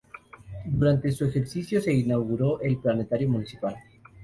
[0.65, 3.75] Durante su ejercicio se inauguró el Planetario Municipal.